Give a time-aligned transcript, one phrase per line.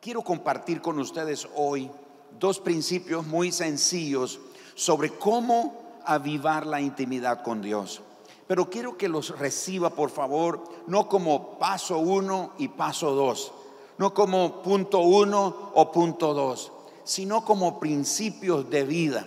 [0.00, 1.90] quiero compartir con ustedes hoy
[2.38, 4.38] dos principios muy sencillos
[4.74, 8.00] sobre cómo avivar la intimidad con Dios.
[8.46, 13.52] Pero quiero que los reciba, por favor, no como paso uno y paso dos,
[13.98, 16.72] no como punto uno o punto dos,
[17.04, 19.26] sino como principios de vida.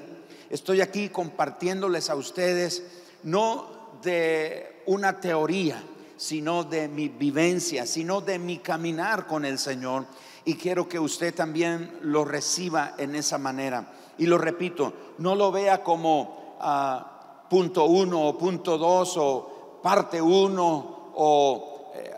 [0.49, 2.83] Estoy aquí compartiéndoles a ustedes
[3.23, 3.67] no
[4.01, 5.83] de una teoría,
[6.17, 10.05] sino de mi vivencia, sino de mi caminar con el Señor.
[10.45, 13.91] Y quiero que usted también lo reciba en esa manera.
[14.17, 20.21] Y lo repito, no lo vea como ah, punto uno o punto dos o parte
[20.21, 22.11] uno o eh,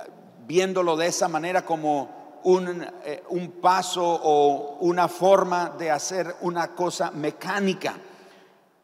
[0.45, 6.75] viéndolo de esa manera como un, eh, un paso o una forma de hacer una
[6.75, 7.95] cosa mecánica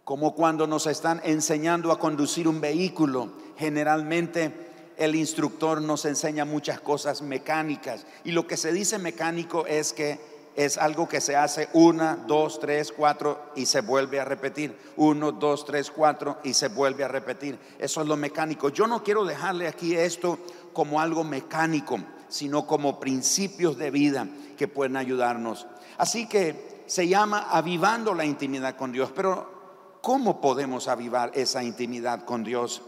[0.03, 3.29] como cuando nos están enseñando a conducir un vehículo.
[3.57, 4.68] Generalmente
[4.99, 10.19] el instructor nos enseña muchas cosas mecánicas y lo que se dice mecánico es que
[10.55, 14.75] es algo que se hace una, dos, tres, cuatro y se vuelve a repetir.
[14.97, 17.57] Uno, dos, tres, cuatro y se vuelve a repetir.
[17.79, 18.67] Eso es lo mecánico.
[18.67, 20.37] Yo no quiero dejarle aquí esto
[20.73, 21.97] como algo mecánico,
[22.27, 25.65] sino como principios de vida que pueden ayudarnos.
[25.97, 29.11] Así que se llama avivando la intimidad con Dios.
[29.15, 32.81] Pero ¿cómo podemos avivar esa intimidad con Dios?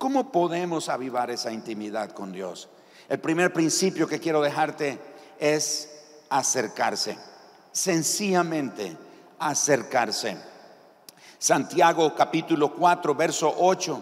[0.00, 2.70] ¿Cómo podemos avivar esa intimidad con Dios?
[3.06, 4.98] El primer principio que quiero dejarte
[5.38, 5.90] es
[6.30, 7.18] acercarse,
[7.70, 8.96] sencillamente
[9.38, 10.38] acercarse.
[11.38, 14.00] Santiago capítulo 4, verso 8,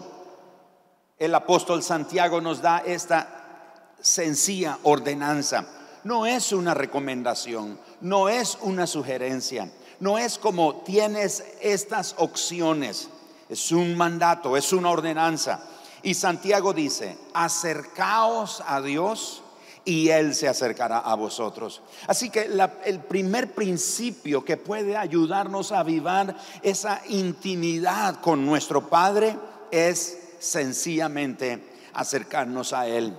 [1.17, 5.65] el apóstol Santiago nos da esta sencilla ordenanza.
[6.05, 9.69] No es una recomendación, no es una sugerencia,
[9.99, 13.09] no es como tienes estas opciones,
[13.49, 15.61] es un mandato, es una ordenanza.
[16.03, 19.43] Y Santiago dice, acercaos a Dios
[19.85, 21.81] y Él se acercará a vosotros.
[22.07, 22.49] Así que
[22.85, 29.35] el primer principio que puede ayudarnos a avivar esa intimidad con nuestro Padre
[29.71, 31.63] es sencillamente
[31.93, 33.15] acercarnos a Él.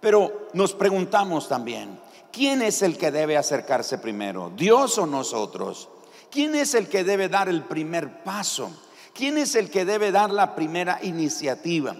[0.00, 1.98] Pero nos preguntamos también,
[2.32, 4.52] ¿quién es el que debe acercarse primero?
[4.56, 5.88] ¿Dios o nosotros?
[6.30, 8.70] ¿Quién es el que debe dar el primer paso?
[9.14, 11.96] ¿Quién es el que debe dar la primera iniciativa?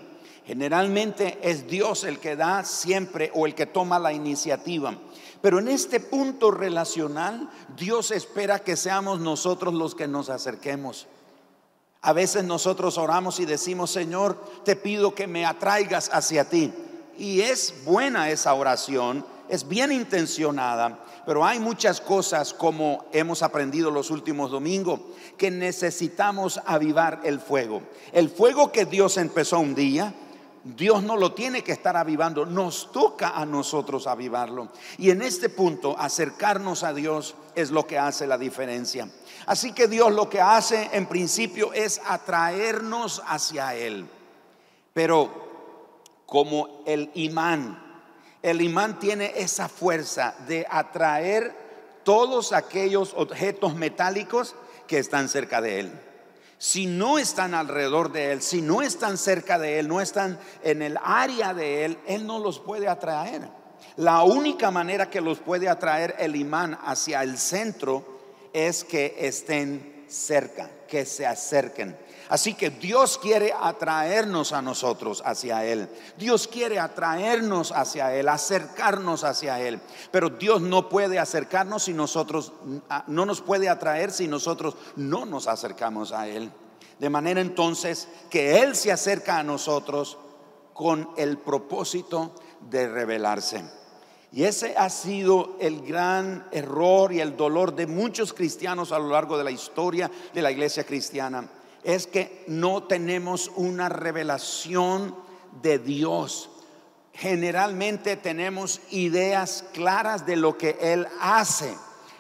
[0.49, 4.97] Generalmente es Dios el que da siempre o el que toma la iniciativa.
[5.43, 11.07] Pero en este punto relacional, Dios espera que seamos nosotros los que nos acerquemos.
[12.01, 16.73] A veces nosotros oramos y decimos, Señor, te pido que me atraigas hacia ti.
[17.19, 23.91] Y es buena esa oración, es bien intencionada, pero hay muchas cosas como hemos aprendido
[23.91, 25.01] los últimos domingos
[25.37, 27.83] que necesitamos avivar el fuego.
[28.13, 30.15] El fuego que Dios empezó un día,
[30.77, 34.69] Dios no lo tiene que estar avivando, nos toca a nosotros avivarlo.
[34.99, 39.09] Y en este punto, acercarnos a Dios es lo que hace la diferencia.
[39.47, 44.07] Así que Dios lo que hace en principio es atraernos hacia Él.
[44.93, 48.03] Pero como el imán,
[48.43, 54.55] el imán tiene esa fuerza de atraer todos aquellos objetos metálicos
[54.87, 56.08] que están cerca de Él
[56.59, 60.83] si no están alrededor de Él, si no están cerca de Él, no están en
[60.83, 63.49] el área de Él, Él no los puede atraer.
[63.97, 68.19] La única manera que los puede atraer el imán hacia el centro
[68.53, 71.97] es que estén cerca, que se acerquen.
[72.29, 75.89] Así que Dios quiere atraernos a nosotros hacia Él.
[76.19, 79.81] Dios quiere atraernos hacia Él, acercarnos hacia Él.
[80.11, 82.53] Pero Dios no puede acercarnos si nosotros,
[83.07, 86.53] no nos puede atraer si nosotros no nos acercamos a Él.
[86.99, 90.19] De manera entonces que Él se acerca a nosotros
[90.75, 92.35] con el propósito
[92.69, 93.65] de revelarse.
[94.33, 99.09] Y ese ha sido el gran error y el dolor de muchos cristianos a lo
[99.09, 101.49] largo de la historia de la iglesia cristiana
[101.85, 105.15] es que no tenemos una revelación
[105.63, 106.51] de Dios.
[107.13, 111.75] Generalmente tenemos ideas claras de lo que Él hace,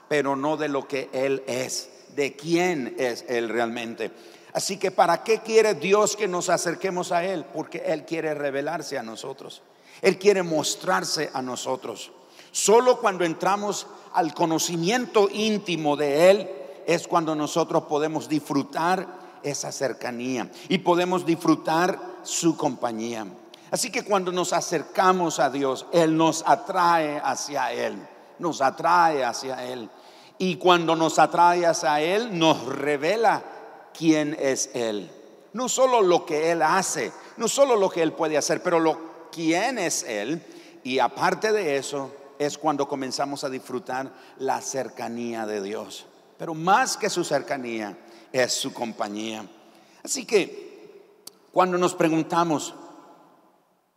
[0.08, 4.10] pero no de lo que Él es, de quién es Él realmente.
[4.52, 7.44] Así que ¿para qué quiere Dios que nos acerquemos a Él?
[7.44, 9.62] Porque Él quiere revelarse a nosotros.
[10.02, 12.10] Él quiere mostrarse a nosotros.
[12.50, 16.50] Solo cuando entramos al conocimiento íntimo de Él
[16.86, 23.26] es cuando nosotros podemos disfrutar esa cercanía y podemos disfrutar su compañía.
[23.70, 27.98] Así que cuando nos acercamos a Dios, Él nos atrae hacia Él,
[28.38, 29.90] nos atrae hacia Él.
[30.38, 33.42] Y cuando nos atrae hacia Él, nos revela
[33.96, 35.10] quién es Él.
[35.52, 38.98] No solo lo que Él hace, no solo lo que Él puede hacer, pero lo
[39.32, 40.42] quién es Él.
[40.84, 46.06] Y aparte de eso, es cuando comenzamos a disfrutar la cercanía de Dios.
[46.38, 47.98] Pero más que su cercanía
[48.32, 49.44] es su compañía.
[50.04, 50.68] Así que
[51.52, 52.74] cuando nos preguntamos,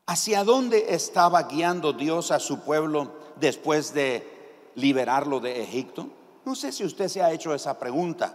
[0.08, 6.08] ¿hacia dónde estaba guiando Dios a su pueblo después de liberarlo de Egipto?
[6.44, 8.34] No sé si usted se ha hecho esa pregunta.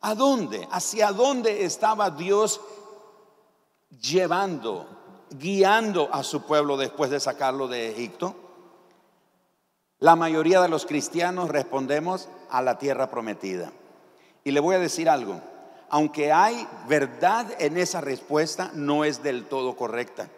[0.00, 0.66] ¿A dónde?
[0.70, 2.60] ¿Hacia dónde estaba Dios
[4.00, 4.86] llevando,
[5.30, 8.43] guiando a su pueblo después de sacarlo de Egipto?
[10.00, 13.72] La mayoría de los cristianos respondemos a la tierra prometida.
[14.42, 15.40] Y le voy a decir algo,
[15.88, 20.28] aunque hay verdad en esa respuesta, no es del todo correcta.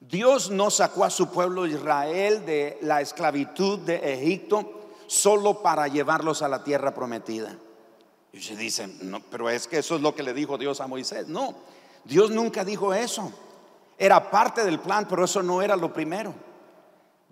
[0.00, 6.42] Dios no sacó a su pueblo Israel de la esclavitud de Egipto solo para llevarlos
[6.42, 7.56] a la tierra prometida.
[8.32, 10.86] Y se dicen, no, pero es que eso es lo que le dijo Dios a
[10.86, 11.28] Moisés.
[11.28, 11.54] No,
[12.04, 13.30] Dios nunca dijo eso.
[13.98, 16.34] Era parte del plan, pero eso no era lo primero.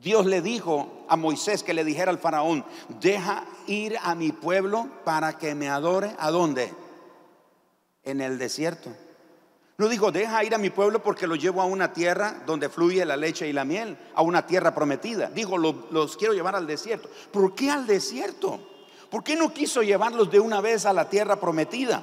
[0.01, 2.65] Dios le dijo a Moisés que le dijera al faraón,
[3.01, 6.15] deja ir a mi pueblo para que me adore.
[6.19, 6.73] ¿A dónde?
[8.03, 8.91] En el desierto.
[9.77, 13.05] No dijo, deja ir a mi pueblo porque lo llevo a una tierra donde fluye
[13.05, 15.31] la leche y la miel, a una tierra prometida.
[15.31, 17.09] Dijo, los quiero llevar al desierto.
[17.31, 18.61] ¿Por qué al desierto?
[19.11, 22.03] ¿Por qué no quiso llevarlos de una vez a la tierra prometida?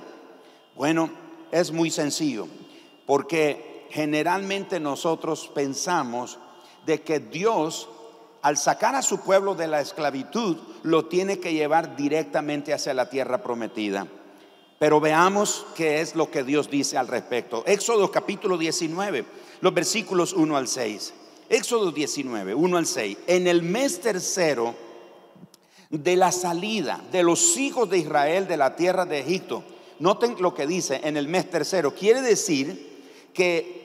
[0.76, 1.10] Bueno,
[1.52, 2.48] es muy sencillo,
[3.06, 6.40] porque generalmente nosotros pensamos
[6.88, 7.90] de que Dios,
[8.42, 13.10] al sacar a su pueblo de la esclavitud, lo tiene que llevar directamente hacia la
[13.10, 14.08] tierra prometida.
[14.80, 17.64] Pero veamos qué es lo que Dios dice al respecto.
[17.68, 19.26] Éxodo capítulo 19,
[19.60, 21.14] los versículos 1 al 6.
[21.50, 23.18] Éxodo 19, 1 al 6.
[23.28, 24.74] En el mes tercero
[25.90, 29.64] de la salida de los hijos de Israel de la tierra de Egipto,
[30.00, 31.94] noten lo que dice en el mes tercero.
[31.94, 32.88] Quiere decir
[33.34, 33.77] que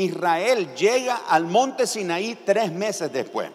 [0.00, 3.50] Israel llega al monte Sinaí tres meses después.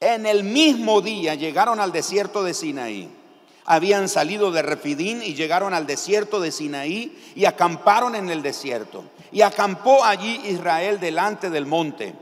[0.00, 3.22] En el mismo día llegaron al desierto de Sinaí
[3.64, 9.04] habían salido de Refidín y llegaron al desierto de Sinaí y acamparon en el desierto.
[9.30, 12.14] Y acampó allí Israel delante del monte.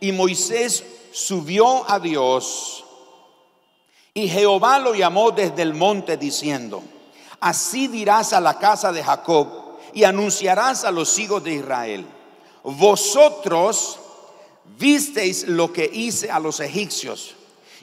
[0.00, 2.84] Y Moisés subió a Dios.
[4.14, 6.82] Y Jehová lo llamó desde el monte diciendo,
[7.40, 12.06] así dirás a la casa de Jacob y anunciarás a los hijos de Israel,
[12.64, 13.98] vosotros
[14.78, 17.34] visteis lo que hice a los egipcios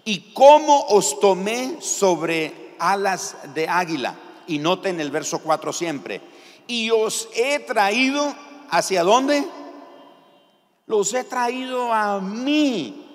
[0.03, 4.15] y cómo os tomé sobre alas de águila.
[4.47, 6.19] Y noten el verso 4 siempre.
[6.67, 8.35] Y os he traído,
[8.69, 9.45] ¿hacia dónde?
[10.87, 13.07] Los he traído a mí,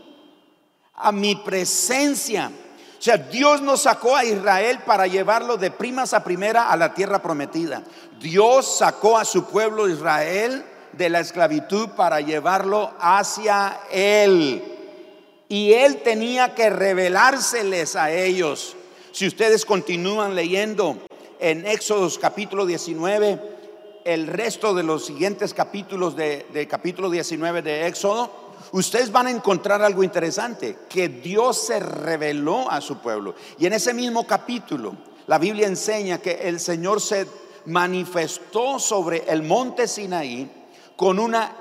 [0.94, 2.50] a mi presencia.
[2.98, 6.94] O sea, Dios nos sacó a Israel para llevarlo de primas a primera a la
[6.94, 7.82] tierra prometida.
[8.20, 10.64] Dios sacó a su pueblo Israel
[10.96, 14.62] de la esclavitud para llevarlo hacia Él.
[15.48, 18.76] Y Él tenía que revelárseles a ellos.
[19.12, 20.98] Si ustedes continúan leyendo
[21.38, 23.40] en Éxodos capítulo 19,
[24.04, 28.30] el resto de los siguientes capítulos de, capítulo 19 de Éxodo,
[28.72, 33.34] ustedes van a encontrar algo interesante, que Dios se reveló a su pueblo.
[33.58, 34.96] Y en ese mismo capítulo,
[35.26, 37.26] la Biblia enseña que el Señor se
[37.66, 40.65] manifestó sobre el monte Sinaí
[40.96, 41.54] con una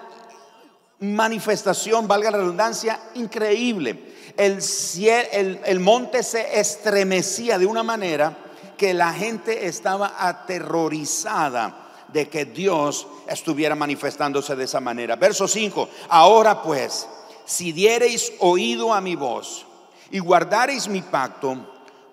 [0.99, 8.37] manifestación, valga la redundancia, increíble el, monte se estremecía de una manera
[8.77, 15.15] que la gente estaba aterrorizada de que Dios estuviera manifestándose de esa manera.
[15.15, 17.07] Verso 5, ahora pues,
[17.45, 19.65] si diereis oído a mi voz
[20.11, 21.57] y guardareis mi pacto,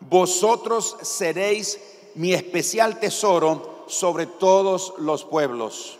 [0.00, 1.78] vosotros seréis
[2.14, 5.98] mi especial tesoro sobre todos los pueblos.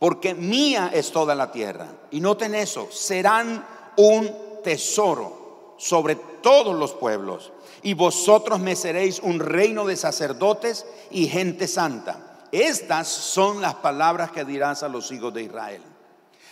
[0.00, 1.86] Porque mía es toda la tierra.
[2.10, 3.64] Y noten eso, serán
[3.96, 4.28] un
[4.64, 7.52] tesoro sobre todos los pueblos,
[7.82, 12.46] y vosotros me seréis un reino de sacerdotes y gente santa.
[12.50, 15.82] Estas son las palabras que dirás a los hijos de Israel.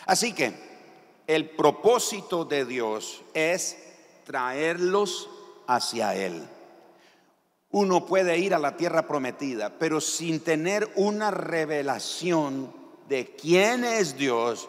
[0.06, 0.52] Así que
[1.26, 3.76] el propósito de Dios es
[4.24, 5.28] traerlos
[5.66, 6.46] hacia Él.
[7.70, 12.77] Uno puede ir a la tierra prometida, pero sin tener una revelación
[13.08, 14.68] de quién es Dios,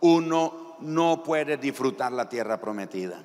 [0.00, 3.24] uno no puede disfrutar la tierra prometida.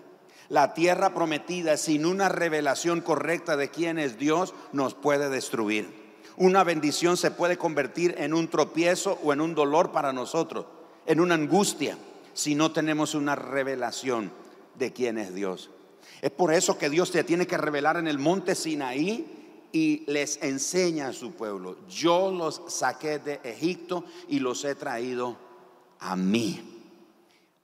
[0.49, 6.05] La tierra prometida sin una revelación correcta de quién es Dios nos puede destruir.
[6.37, 10.65] Una bendición se puede convertir en un tropiezo o en un dolor para nosotros,
[11.05, 11.97] en una angustia,
[12.33, 14.31] si no tenemos una revelación
[14.77, 15.71] de quién es Dios.
[16.21, 19.44] Es por eso que Dios te tiene que revelar en el monte Sinaí
[19.75, 21.75] y les enseña a su pueblo.
[21.89, 25.35] Yo los saqué de Egipto y los he traído
[25.99, 26.81] a mí.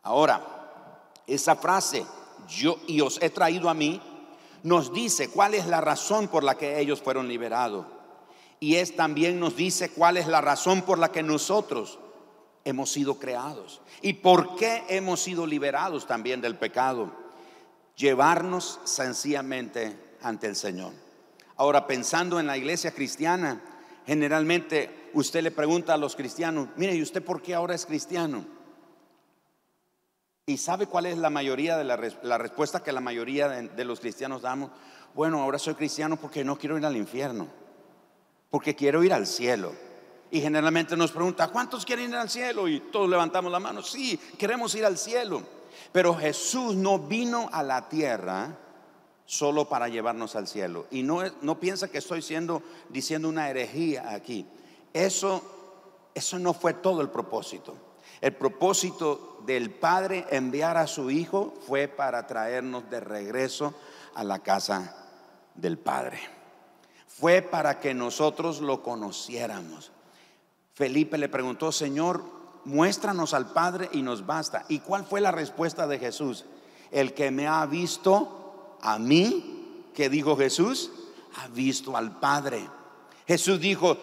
[0.03, 0.57] Ahora,
[1.25, 2.05] Esa frase,
[2.49, 4.01] yo y os he traído a mí,
[4.63, 7.85] nos dice cuál es la razón por la que ellos fueron liberados.
[8.59, 11.97] Y es también nos dice cuál es la razón por la que nosotros
[12.65, 13.79] hemos sido creados.
[14.01, 17.09] Y por qué hemos sido liberados también del pecado.
[17.95, 20.91] Llevarnos sencillamente ante el Señor.
[21.61, 23.61] Ahora, pensando en la iglesia cristiana,
[24.07, 28.47] generalmente usted le pregunta a los cristianos, mire, ¿y usted por qué ahora es cristiano?
[30.47, 31.97] ¿Y sabe cuál es la mayoría de la,
[32.39, 34.71] respuesta que la mayoría de, los cristianos damos?
[35.13, 37.47] Bueno, ahora soy cristiano porque no quiero ir al infierno,
[38.49, 39.71] porque quiero ir al cielo.
[40.31, 42.67] Y generalmente nos pregunta, ¿cuántos quieren ir al cielo?
[42.67, 45.43] Y todos levantamos la mano, sí, queremos ir al cielo.
[45.91, 48.57] Pero Jesús no vino a la tierra
[49.31, 50.87] solo para llevarnos al cielo.
[50.91, 54.45] Y no, no piensa que estoy siendo, diciendo una herejía aquí.
[54.91, 55.41] Eso,
[56.13, 57.73] eso no fue todo el propósito.
[58.19, 63.73] El propósito del Padre enviar a su Hijo fue para traernos de regreso
[64.15, 64.97] a la casa
[65.55, 66.19] del Padre.
[67.07, 69.93] Fue para que nosotros lo conociéramos.
[70.73, 72.21] Felipe le preguntó, Señor,
[72.65, 74.65] muéstranos al Padre y nos basta.
[74.67, 76.43] ¿Y cuál fue la respuesta de Jesús?
[76.91, 78.39] El que me ha visto
[78.81, 80.91] a mí, que dijo Jesús,
[81.37, 82.67] ha visto al Padre.
[83.27, 83.97] Jesús dijo,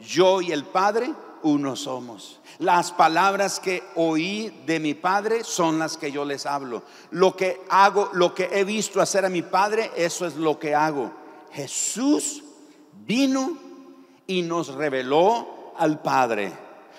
[0.00, 2.40] yo y el Padre uno somos.
[2.58, 6.82] Las palabras que oí de mi Padre son las que yo les hablo.
[7.10, 10.74] Lo que hago, lo que he visto hacer a mi Padre, eso es lo que
[10.74, 11.10] hago.
[11.52, 12.42] Jesús
[13.06, 13.56] vino
[14.26, 16.52] y nos reveló al Padre.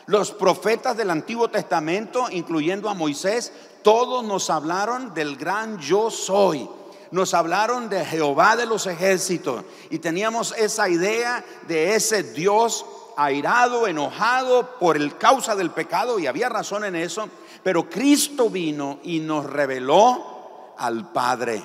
[0.07, 6.67] Los profetas del Antiguo Testamento, incluyendo a Moisés, todos nos hablaron del gran yo soy.
[7.11, 12.85] Nos hablaron de Jehová de los ejércitos y teníamos esa idea de ese Dios
[13.17, 17.27] airado, enojado por el causa del pecado y había razón en eso,
[17.63, 21.61] pero Cristo vino y nos reveló al Padre,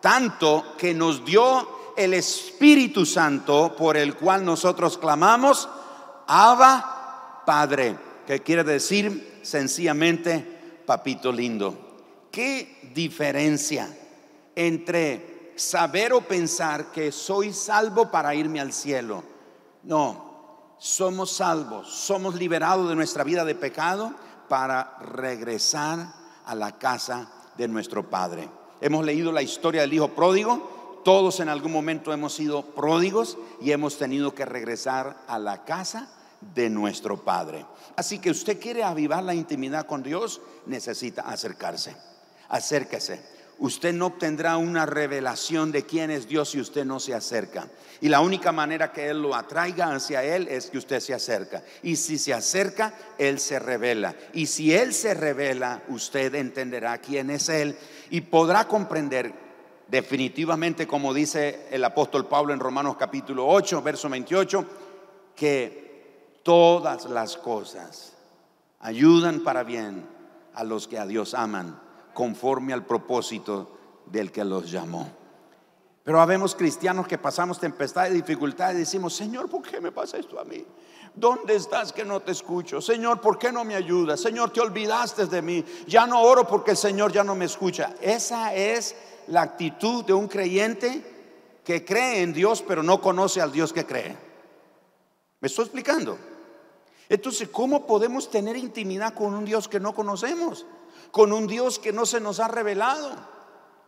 [0.00, 5.68] tanto que nos dio el Espíritu Santo por el cual nosotros clamamos,
[6.26, 11.86] Abba Padre, que quiere decir sencillamente papito lindo.
[12.30, 13.97] ¿Qué diferencia
[14.58, 19.22] entre saber o pensar que soy salvo para irme al cielo?
[19.84, 24.12] No, somos salvos, somos liberados de nuestra vida de pecado
[24.48, 26.12] para regresar
[26.44, 28.48] a la casa de nuestro Padre.
[28.80, 33.70] Hemos leído la historia del Hijo pródigo, todos en algún momento hemos sido pródigos y
[33.70, 36.08] hemos tenido que regresar a la casa
[36.40, 37.64] de nuestro Padre.
[37.94, 41.96] Así que usted quiere avivar la intimidad con Dios, necesita acercarse.
[42.48, 47.68] Acérquese usted no obtendrá una revelación de quién es Dios si usted no se acerca.
[48.00, 51.62] Y la única manera que Él lo atraiga hacia Él es que usted se acerca.
[51.82, 54.14] Y si se acerca, Él se revela.
[54.32, 57.76] Y si Él se revela, usted entenderá quién es Él
[58.10, 59.32] y podrá comprender
[59.88, 64.66] definitivamente, como dice el apóstol Pablo en Romanos capítulo 8, verso 28,
[65.34, 68.12] que todas las cosas
[68.80, 70.06] ayudan para bien
[70.54, 71.87] a los que a Dios aman
[72.18, 75.08] conforme al propósito del que los llamó.
[76.02, 80.18] Pero habemos cristianos que pasamos tempestad y dificultad y decimos, Señor, ¿por qué me pasa
[80.18, 80.66] esto a mí?
[81.14, 82.80] ¿Dónde estás que no te escucho?
[82.80, 84.20] Señor, ¿por qué no me ayudas?
[84.20, 85.64] Señor, te olvidaste de mí.
[85.86, 87.94] Ya no oro porque el Señor ya no me escucha.
[88.00, 88.96] Esa es
[89.28, 93.86] la actitud de un creyente que cree en Dios pero no conoce al Dios que
[93.86, 94.16] cree.
[95.38, 96.18] ¿Me estoy explicando?
[97.08, 100.66] Entonces, ¿cómo podemos tener intimidad con un Dios que no conocemos?
[101.10, 103.14] Con un Dios que no se nos ha revelado.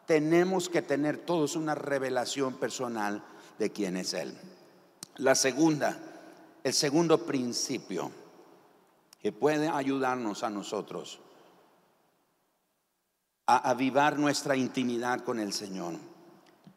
[0.06, 3.22] Tenemos que tener todos una revelación personal
[3.58, 4.36] de quién es Él.
[5.16, 5.98] La segunda,
[6.64, 8.10] el segundo principio
[9.20, 11.20] que puede ayudarnos a nosotros
[13.46, 15.94] a avivar nuestra intimidad con el Señor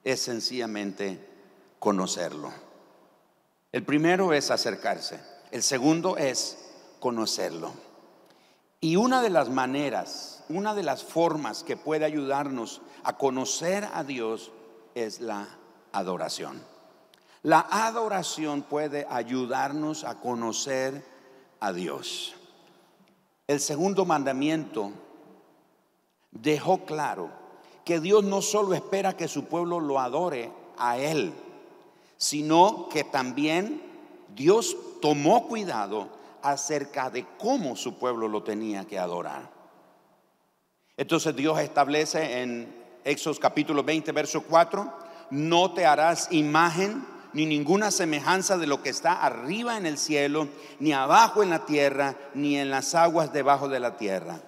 [0.03, 1.19] es sencillamente
[1.79, 2.51] conocerlo.
[3.71, 5.19] El primero es acercarse,
[5.51, 6.57] el segundo es
[6.99, 7.73] conocerlo.
[8.83, 14.03] Y una de las maneras una de las formas que puede ayudarnos a conocer a
[14.03, 14.51] Dios
[14.93, 15.47] es la
[15.93, 16.61] adoración.
[17.43, 21.01] La adoración puede ayudarnos a conocer
[21.61, 22.35] a Dios.
[23.47, 24.91] El segundo mandamiento
[26.31, 27.29] dejó claro
[27.85, 31.33] que Dios no solo espera que su pueblo lo adore a Él,
[32.17, 33.81] sino que también
[34.35, 36.09] Dios tomó cuidado
[36.43, 39.49] acerca de cómo su pueblo lo tenía que adorar.
[40.95, 44.93] Entonces Dios establece en Éxodo capítulo 20, verso 4,
[45.31, 50.47] no te harás imagen ni ninguna semejanza de lo que está arriba en el cielo,
[50.79, 54.39] ni abajo en la tierra, ni en las aguas debajo de la tierra.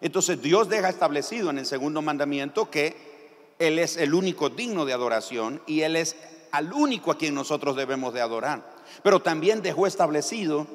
[0.00, 4.92] Entonces Dios deja establecido en el segundo mandamiento que Él es el único digno de
[4.92, 6.16] adoración y Él es
[6.50, 8.74] al único a quien nosotros debemos de adorar.
[9.02, 10.66] Pero también dejó establecido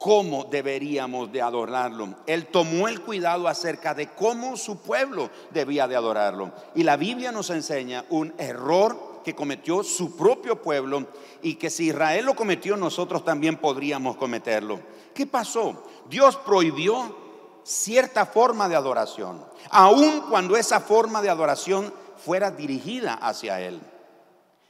[0.00, 2.14] cómo deberíamos de adorarlo.
[2.26, 6.52] Él tomó el cuidado acerca de cómo su pueblo debía de adorarlo.
[6.74, 11.06] Y la Biblia nos enseña un error que cometió su propio pueblo
[11.42, 14.80] y que si Israel lo cometió, nosotros también podríamos cometerlo.
[15.12, 15.84] ¿Qué pasó?
[16.08, 17.14] Dios prohibió
[17.62, 23.78] cierta forma de adoración, aun cuando esa forma de adoración fuera dirigida hacia Él.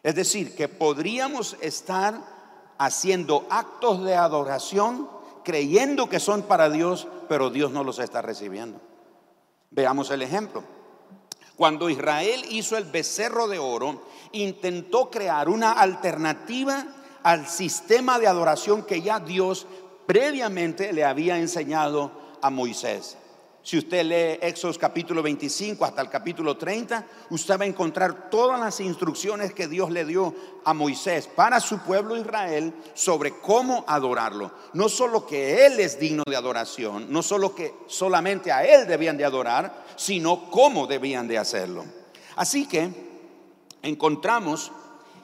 [0.02, 2.20] Es decir, que podríamos estar
[2.78, 8.80] haciendo actos de adoración creyendo que son para Dios, pero Dios no los está recibiendo.
[9.70, 10.64] Veamos el ejemplo.
[11.56, 16.86] Cuando Israel hizo el becerro de oro, intentó crear una alternativa
[17.22, 19.66] al sistema de adoración que ya Dios
[20.06, 23.16] previamente le había enseñado a Moisés.
[23.62, 28.58] Si usted lee Éxodo capítulo 25 hasta el capítulo 30, usted va a encontrar todas
[28.58, 34.50] las instrucciones que Dios le dio a Moisés para su pueblo Israel sobre cómo adorarlo.
[34.72, 39.18] No solo que Él es digno de adoración, no solo que solamente a Él debían
[39.18, 41.84] de adorar, sino cómo debían de hacerlo.
[42.36, 42.90] Así que
[43.82, 44.72] encontramos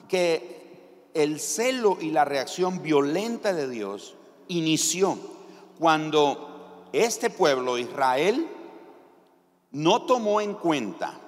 [0.07, 4.13] que el celo y la reacción violenta de Dios
[4.47, 5.17] inició
[5.79, 6.46] cuando
[6.93, 8.47] este pueblo, Israel,
[9.71, 11.19] no tomó en cuenta,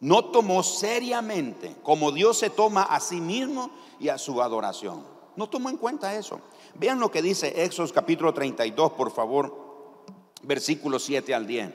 [0.00, 5.04] no tomó seriamente como Dios se toma a sí mismo y a su adoración.
[5.36, 6.40] No tomó en cuenta eso.
[6.74, 9.94] Vean lo que dice Éxodo capítulo 32, por favor,
[10.42, 11.70] versículos 7 al 10.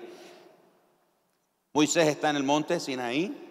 [1.74, 3.50] Moisés está en el monte Sinaí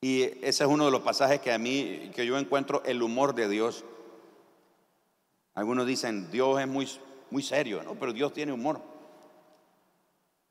[0.00, 3.34] y ese es uno de los pasajes que a mí, que yo encuentro el humor
[3.34, 3.84] de Dios.
[5.54, 6.86] Algunos dicen, Dios es muy
[7.34, 7.96] muy serio, ¿no?
[7.96, 8.80] Pero Dios tiene humor.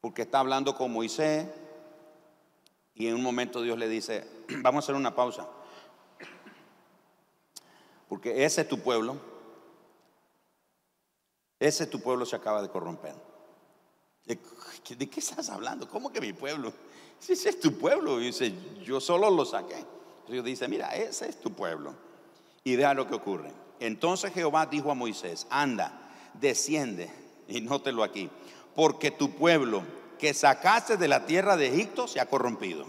[0.02, 1.48] Porque está hablando con Moisés
[2.94, 4.28] y en un momento Dios le dice,
[4.62, 5.48] vamos a hacer una pausa.
[8.10, 9.16] Porque ese es tu pueblo.
[11.58, 13.16] Ese tu pueblo se acaba de corromper.
[14.26, 14.38] ¿De,
[15.10, 15.88] qué estás hablando?
[15.88, 16.74] ¿Cómo que mi pueblo?
[17.18, 18.20] Si ese es tu pueblo.
[18.20, 19.86] Y dice, yo solo lo saqué.
[20.28, 21.96] Dios dice, mira, ese es tu pueblo.
[22.66, 23.54] Y vea lo que ocurre.
[23.80, 26.02] Entonces Jehová dijo a Moisés, anda
[26.40, 27.10] desciende,
[27.48, 28.30] y nótelo aquí,
[28.76, 29.84] porque tu pueblo
[30.20, 32.86] que sacaste de la tierra de Egipto se ha corrompido.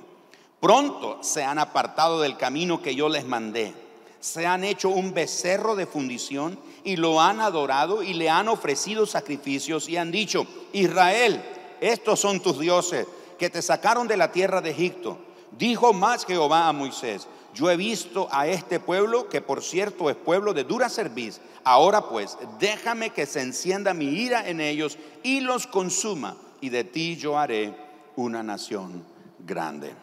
[0.60, 3.74] Pronto se han apartado del camino que yo les mandé.
[4.20, 9.04] Se han hecho un becerro de fundición y lo han adorado y le han ofrecido
[9.04, 11.44] sacrificios y han dicho, Israel,
[11.80, 13.06] estos son tus dioses
[13.38, 15.18] que te sacaron de la tierra de Egipto.
[15.50, 20.16] Dijo más Jehová a Moisés, yo he visto a este pueblo, que por cierto es
[20.16, 21.40] pueblo de dura cerviz.
[21.62, 26.84] Ahora pues, déjame que se encienda mi ira en ellos y los consuma, y de
[26.84, 27.74] ti yo haré
[28.16, 29.04] una nación
[29.38, 29.94] grande.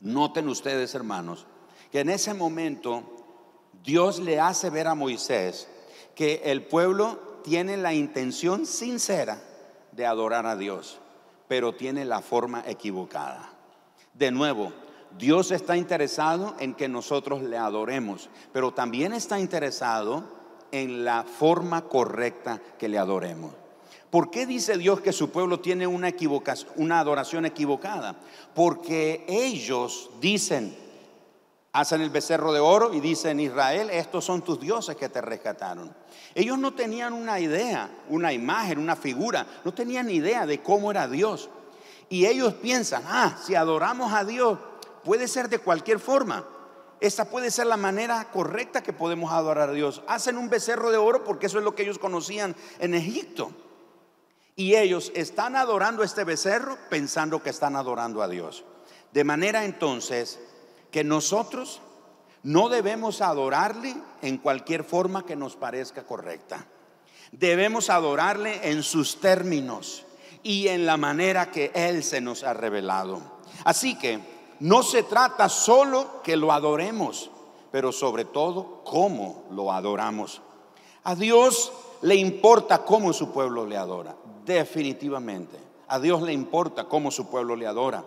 [0.00, 1.46] Noten ustedes, hermanos,
[1.90, 3.02] que en ese momento
[3.84, 5.68] Dios le hace ver a Moisés
[6.14, 9.42] que el pueblo tiene la intención sincera
[9.90, 11.00] de adorar a Dios,
[11.48, 13.52] pero tiene la forma equivocada.
[14.14, 14.72] De nuevo,
[15.18, 20.24] Dios está interesado en que nosotros le adoremos, pero también está interesado
[20.72, 23.52] en la forma correcta que le adoremos.
[24.12, 26.12] ¿Por qué dice Dios que su pueblo tiene una,
[26.98, 28.16] adoración equivocada?
[28.54, 30.76] Porque ellos dicen,
[31.72, 35.94] hacen el becerro de oro y dicen, Israel, estos son tus dioses que te rescataron.
[36.34, 41.08] Ellos no tenían una idea, una imagen, una figura, no tenían idea de cómo era
[41.08, 41.48] Dios.
[42.10, 44.58] Y ellos piensan, ah, si adoramos a Dios,
[45.04, 46.46] puede ser de cualquier forma.
[47.00, 50.02] Esta puede ser la manera correcta que podemos adorar a Dios.
[50.06, 53.50] Hacen un becerro de oro porque eso es lo que ellos conocían en Egipto.
[54.54, 58.64] Y ellos están adorando este becerro pensando que están adorando a Dios.
[59.12, 60.38] De manera entonces
[60.90, 61.80] que nosotros
[62.42, 66.66] no debemos adorarle en cualquier forma que nos parezca correcta.
[67.32, 70.04] Debemos adorarle en sus términos
[70.42, 73.22] y en la manera que Él se nos ha revelado.
[73.64, 74.20] Así que
[74.62, 77.32] no se trata solo que lo adoremos,
[77.72, 80.40] pero sobre todo cómo lo adoramos.
[81.02, 81.72] A Dios
[82.02, 84.14] le importa cómo su pueblo le adora,
[84.46, 85.58] definitivamente.
[85.88, 88.04] A Dios le importa cómo su pueblo le adora.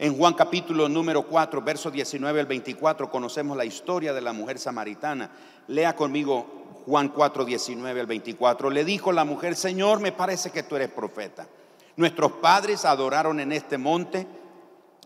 [0.00, 4.58] En Juan capítulo número 4, verso 19 al 24, conocemos la historia de la mujer
[4.58, 5.30] samaritana.
[5.68, 6.44] Lea conmigo
[6.86, 8.68] Juan 4, 19 al 24.
[8.68, 11.46] Le dijo la mujer, Señor, me parece que tú eres profeta.
[11.94, 14.26] Nuestros padres adoraron en este monte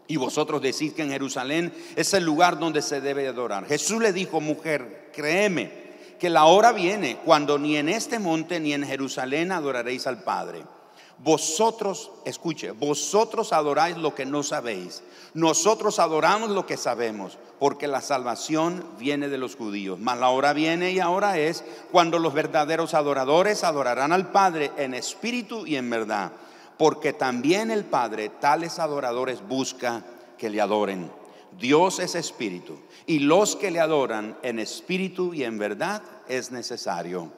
[0.09, 3.67] y vosotros decís que en Jerusalén es el lugar donde se debe adorar.
[3.67, 5.71] Jesús le dijo, mujer, créeme
[6.19, 10.65] que la hora viene cuando ni en este monte ni en Jerusalén adoraréis al Padre.
[11.19, 15.03] Vosotros, escuche, vosotros adoráis lo que no sabéis.
[15.35, 19.99] Nosotros adoramos lo que sabemos, porque la salvación viene de los judíos.
[19.99, 24.95] Mas la hora viene y ahora es cuando los verdaderos adoradores adorarán al Padre en
[24.95, 26.33] espíritu y en verdad.
[26.79, 30.05] Porque también el Padre tales adoradores busca
[30.39, 31.11] que le adoren.
[31.59, 37.33] Dios es espíritu y los que le adoran en espíritu y en verdad es necesario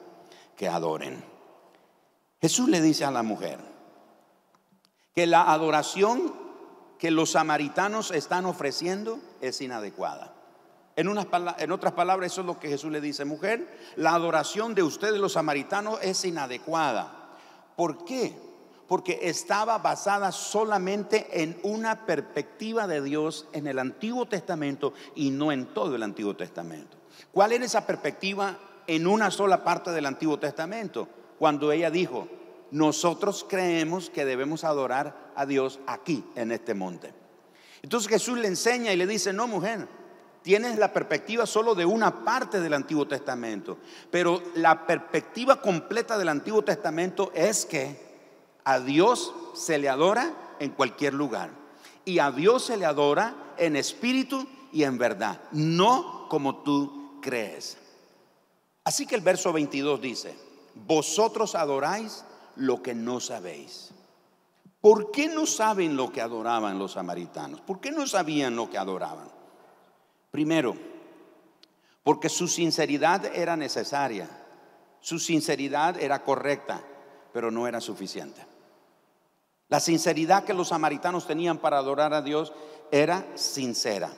[0.55, 1.23] que adoren.
[2.39, 3.59] Jesús le dice a la mujer
[5.15, 6.33] que la adoración
[6.99, 10.35] que los samaritanos están ofreciendo es inadecuada.
[10.95, 11.25] En, unas,
[11.57, 15.19] en otras palabras, eso es lo que Jesús le dice, mujer, la adoración de ustedes
[15.19, 17.11] los samaritanos es inadecuada.
[17.75, 18.50] ¿Por qué?
[18.91, 25.53] Porque estaba basada solamente en una perspectiva de Dios en el Antiguo Testamento y no
[25.53, 26.97] en todo el Antiguo Testamento.
[27.31, 31.07] ¿Cuál era esa perspectiva en una sola parte del Antiguo Testamento?
[31.39, 32.27] Cuando ella dijo,
[32.71, 37.13] nosotros creemos que debemos adorar a Dios aquí, en este monte.
[37.81, 39.87] Entonces Jesús le enseña y le dice, no mujer,
[40.41, 43.77] tienes la perspectiva solo de una parte del Antiguo Testamento,
[44.11, 48.10] pero la perspectiva completa del Antiguo Testamento es que
[48.63, 51.49] a Dios se le adora en cualquier lugar
[52.05, 57.77] y a Dios se le adora en espíritu y en verdad, no como tú crees.
[58.83, 60.35] Así que el verso 22 dice,
[60.75, 62.23] vosotros adoráis
[62.55, 63.91] lo que no sabéis.
[64.79, 67.61] ¿Por qué no saben lo que adoraban los samaritanos?
[67.61, 69.29] ¿Por qué no sabían lo que adoraban?
[70.31, 70.75] Primero,
[72.03, 74.27] porque su sinceridad era necesaria,
[75.01, 76.83] su sinceridad era correcta,
[77.31, 78.50] pero no era suficiente.
[79.71, 82.51] La sinceridad que los samaritanos tenían para adorar a Dios
[82.91, 84.11] era sincera,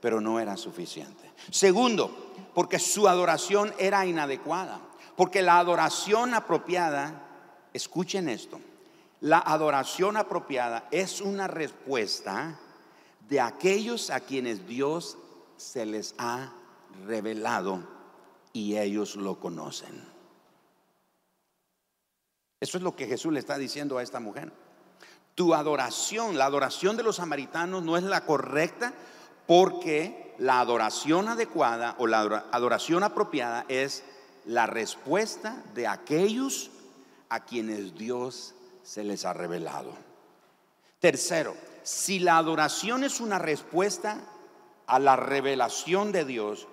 [0.00, 1.30] pero no era suficiente.
[1.50, 4.80] Segundo, porque su adoración era inadecuada,
[5.14, 7.20] porque la adoración apropiada
[7.74, 8.58] escuchen esto,
[9.20, 12.58] la adoración apropiada es una respuesta
[13.28, 15.18] de aquellos a quienes Dios
[15.58, 16.50] se les ha
[17.06, 17.86] revelado
[18.54, 20.02] y ellos lo conocen.
[22.58, 24.63] Eso es lo que Jesús le está diciendo a esta mujer.
[25.34, 28.92] Tu adoración, la adoración de los samaritanos no es la correcta
[29.46, 32.20] porque la adoración adecuada o la
[32.52, 34.04] adoración apropiada es
[34.44, 36.70] la respuesta de aquellos
[37.28, 39.92] a quienes Dios se les ha revelado.
[41.00, 44.20] Tercero, si la adoración es una respuesta
[44.86, 46.68] a la revelación de Dios,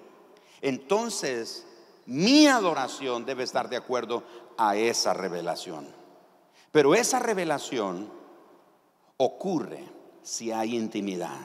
[0.61, 1.65] entonces
[2.05, 4.23] mi adoración debe estar de acuerdo
[4.57, 5.87] a esa revelación.
[6.71, 8.20] Pero esa revelación
[9.23, 9.83] ocurre
[10.23, 11.37] si hay intimidad,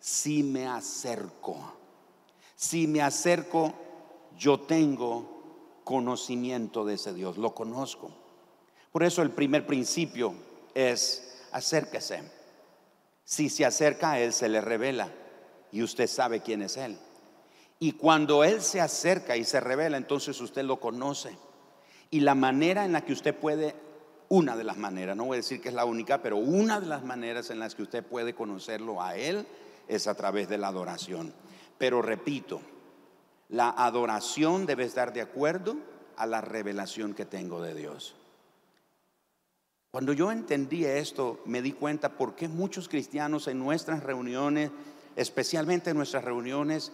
[0.00, 1.56] si me acerco.
[2.56, 3.72] Si me acerco,
[4.36, 8.10] yo tengo conocimiento de ese Dios, lo conozco.
[8.90, 10.34] Por eso el primer principio
[10.74, 12.22] es acérquese.
[13.24, 15.12] Si se acerca Él, se le revela
[15.70, 16.98] y usted sabe quién es Él.
[17.78, 21.36] Y cuando Él se acerca y se revela, entonces usted lo conoce.
[22.10, 23.74] Y la manera en la que usted puede,
[24.28, 26.86] una de las maneras, no voy a decir que es la única, pero una de
[26.86, 29.46] las maneras en las que usted puede conocerlo a Él
[29.88, 31.32] es a través de la adoración.
[31.78, 32.60] Pero repito,
[33.48, 35.76] la adoración debe estar de acuerdo
[36.16, 38.16] a la revelación que tengo de Dios.
[39.90, 44.70] Cuando yo entendí esto, me di cuenta por qué muchos cristianos en nuestras reuniones,
[45.14, 46.92] especialmente en nuestras reuniones,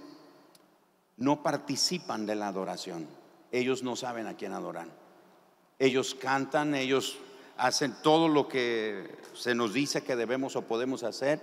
[1.16, 3.08] no participan de la adoración.
[3.50, 5.01] Ellos no saben a quién adoran.
[5.82, 7.18] Ellos cantan, ellos
[7.56, 11.42] hacen todo lo que se nos dice que debemos o podemos hacer,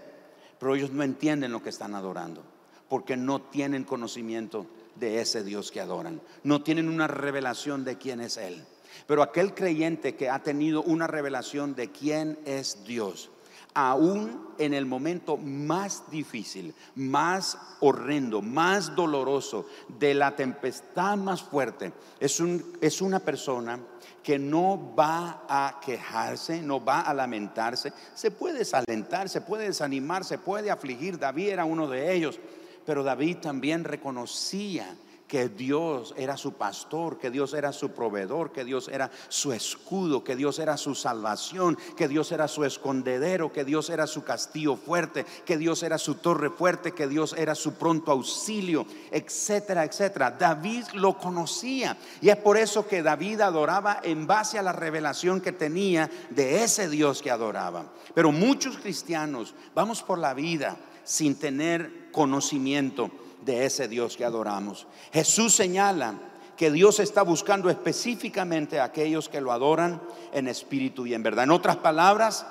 [0.58, 2.41] pero ellos no entienden lo que están adorando,
[2.88, 8.21] porque no tienen conocimiento de ese Dios que adoran, no tienen una revelación de quién
[8.21, 8.65] es Él.
[9.08, 13.30] Pero aquel creyente que ha tenido una revelación de quién es Dios,
[13.74, 19.66] aún en el momento más difícil, más horrendo, más doloroso,
[20.00, 23.80] de la tempestad más fuerte, es, una persona
[24.22, 30.26] que no va a quejarse, no va a lamentarse, se puede desalentar, se puede desanimar,
[30.26, 31.18] se puede afligir.
[31.18, 32.40] David era uno de ellos,
[32.86, 34.96] pero David también reconocía
[35.30, 40.24] que Dios era su pastor, que Dios era su proveedor, que Dios era su escudo,
[40.24, 44.76] que Dios era su salvación, que Dios era su escondedero, que Dios era su castillo
[44.76, 50.32] fuerte, que Dios era su torre fuerte, que Dios era su pronto auxilio, etcétera, etcétera.
[50.32, 55.42] David lo conocía y es por eso que David adoraba en base a la revelación
[55.42, 57.86] que tenía de ese Dios que adoraba.
[58.15, 63.12] Pero muchos cristianos vamos por la vida sin tener conocimiento
[63.50, 64.86] de ese Dios que adoramos.
[65.12, 66.14] Jesús señala
[66.56, 70.02] que Dios está buscando específicamente a aquellos que lo adoran
[70.34, 71.46] en espíritu y en verdad.
[71.46, 72.46] En otras palabras,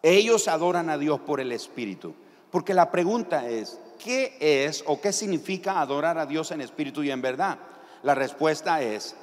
[0.00, 2.14] ellos adoran a Dios por el espíritu.
[2.52, 7.10] Porque la pregunta es, ¿qué es o qué significa adorar a Dios en espíritu y
[7.10, 7.58] en verdad?
[8.04, 9.16] La respuesta es,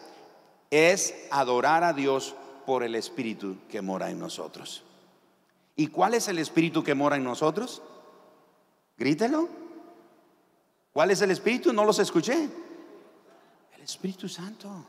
[0.69, 2.35] es adorar a Dios
[2.65, 4.83] por el espíritu que mora en nosotros.
[5.77, 7.81] ¿Y cuál es el espíritu que mora en nosotros?
[8.97, 9.68] Grítelo.
[10.91, 11.71] ¿Cuál es el espíritu?
[11.71, 12.49] No los escuché.
[13.75, 14.85] El Espíritu Santo.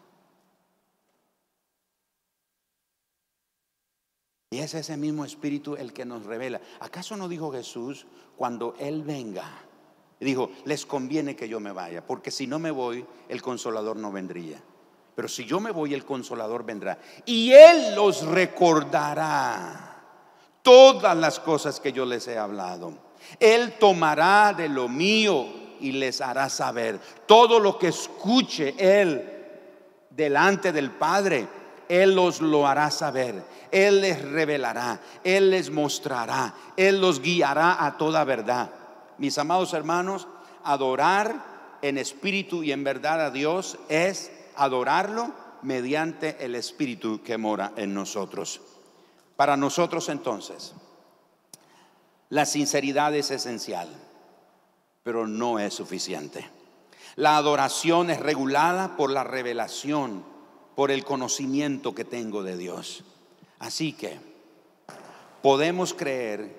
[4.51, 6.61] Y es ese mismo espíritu el que nos revela.
[6.81, 9.45] ¿Acaso no dijo Jesús cuando Él venga?
[10.19, 14.11] Dijo, les conviene que yo me vaya, porque si no me voy, el consolador no
[14.13, 14.61] vendría.
[15.15, 16.99] Pero si yo me voy, el consolador vendrá.
[17.25, 20.03] Y Él los recordará
[20.63, 22.93] todas las cosas que yo les he hablado.
[23.39, 29.23] Él tomará de lo mío y les hará saber todo lo que escuche Él
[30.11, 31.49] delante del Padre.
[31.89, 33.43] Él los lo hará saber.
[33.71, 38.71] Él les revelará, Él les mostrará, Él los guiará a toda verdad.
[39.19, 40.27] Mis amados hermanos,
[40.65, 47.73] adorar en espíritu y en verdad a Dios es adorarlo mediante el espíritu que mora
[47.77, 48.61] en nosotros.
[49.37, 50.75] Para nosotros entonces,
[52.29, 53.89] la sinceridad es esencial,
[55.11, 56.49] pero no es suficiente.
[57.17, 60.25] La adoración es regulada por la revelación,
[60.77, 63.03] por el conocimiento que tengo de Dios.
[63.59, 64.21] Así que
[65.43, 66.55] podemos creer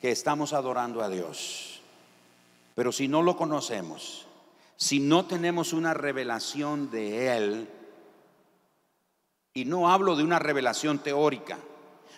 [0.00, 1.80] que estamos adorando a Dios,
[2.74, 4.26] pero si no lo conocemos,
[4.76, 7.68] si no tenemos una revelación de Él,
[9.54, 11.56] y no hablo de una revelación teórica,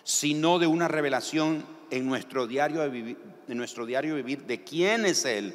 [0.04, 5.24] sino de una revelación en nuestro diario vivir, en nuestro diario vivir de quién es
[5.24, 5.54] Él,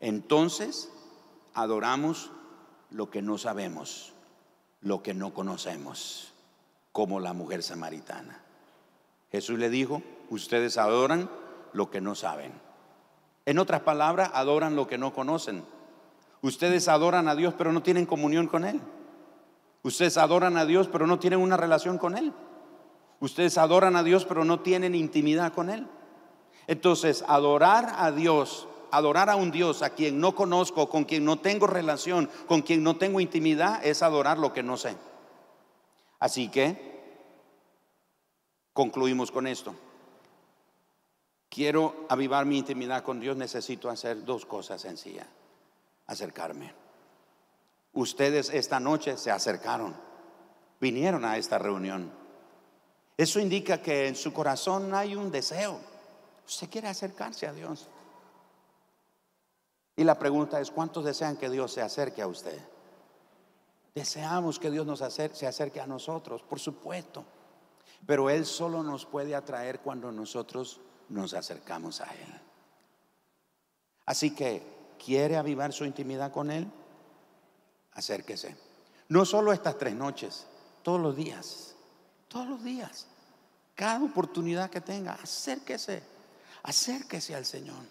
[0.00, 0.90] entonces
[1.54, 2.30] adoramos
[2.90, 4.12] lo que no sabemos,
[4.80, 6.32] lo que no conocemos
[6.92, 8.40] como la mujer samaritana.
[9.30, 11.28] Jesús le dijo, ustedes adoran
[11.72, 12.52] lo que no saben.
[13.46, 15.64] En otras palabras, adoran lo que no conocen.
[16.42, 18.80] Ustedes adoran a Dios pero no tienen comunión con Él.
[19.82, 22.32] Ustedes adoran a Dios pero no tienen una relación con Él.
[23.20, 25.86] Ustedes adoran a Dios pero no tienen intimidad con Él.
[26.66, 31.38] Entonces, adorar a Dios, adorar a un Dios a quien no conozco, con quien no
[31.38, 34.96] tengo relación, con quien no tengo intimidad, es adorar lo que no sé.
[36.18, 36.88] Así que
[38.72, 39.74] concluimos con esto.
[41.48, 45.26] Quiero avivar mi intimidad con Dios, necesito hacer dos cosas sencillas.
[46.06, 46.74] Acercarme.
[47.94, 49.96] Ustedes esta noche se acercaron,
[50.80, 52.12] vinieron a esta reunión.
[53.18, 55.80] Eso indica que en su corazón hay un deseo.
[56.46, 57.88] Usted quiere acercarse a Dios.
[59.96, 62.56] Y la pregunta es, ¿cuántos desean que Dios se acerque a usted?
[63.92, 67.24] Deseamos que Dios nos se acerque a nosotros, por supuesto.
[68.06, 72.40] Pero Él solo nos puede atraer cuando nosotros nos acercamos a Él.
[74.06, 74.62] Así que,
[75.04, 76.70] ¿quiere avivar su intimidad con Él?
[77.94, 78.56] Acérquese.
[79.08, 80.46] No solo estas tres noches,
[80.84, 81.74] todos los días.
[82.28, 83.06] Todos los días.
[83.74, 86.02] Cada oportunidad que tenga, acérquese.
[86.62, 87.82] Acérquese al Señor.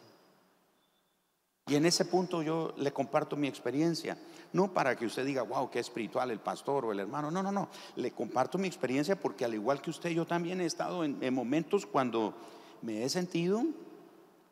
[1.68, 4.18] Y en ese punto yo le comparto mi experiencia.
[4.54, 7.30] No para que usted diga, wow, qué espiritual el pastor o el hermano.
[7.30, 7.70] No, no, no.
[7.96, 11.34] Le comparto mi experiencia porque al igual que usted, yo también he estado en, en
[11.34, 12.34] momentos cuando
[12.82, 13.66] me he sentido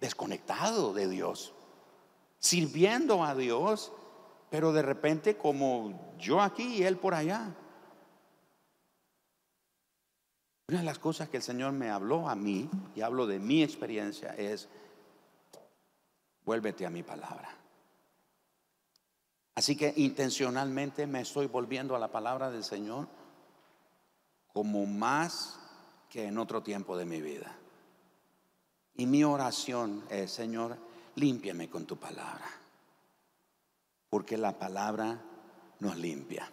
[0.02, 1.54] desconectado de Dios,
[2.39, 3.91] sirviendo a Dios,
[4.50, 7.56] pero de repente como yo aquí y Él por allá.
[10.67, 13.62] Una de las cosas que el Señor me habló a mí, y hablo de mi
[13.62, 14.67] experiencia, es,
[16.43, 17.56] vuélvete a mi palabra.
[19.54, 23.08] Así que intencionalmente me estoy volviendo a la palabra del Señor
[24.51, 25.60] como más
[26.10, 27.56] que en otro tiempo de mi vida.
[28.95, 30.78] Y mi oración es, Señor,
[31.15, 32.45] límpiame con tu palabra.
[34.10, 35.21] Porque la palabra
[35.80, 36.49] nos limpia.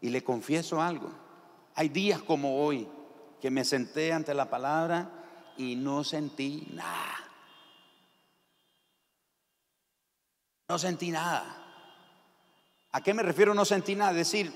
[0.00, 1.10] Y le confieso algo.
[1.74, 2.88] Hay días como hoy
[3.40, 5.10] que me senté ante la palabra
[5.56, 7.16] y no sentí nada.
[10.68, 11.64] No sentí nada.
[12.92, 14.12] ¿A qué me refiero no sentí nada?
[14.12, 14.52] Es decir,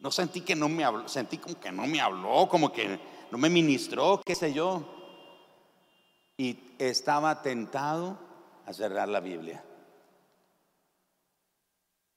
[0.00, 2.98] no sentí que no me habló, sentí como que no me habló, como que
[3.30, 4.96] no me ministró, qué sé yo.
[6.36, 8.18] Y estaba tentado
[8.66, 9.62] a cerrar la Biblia.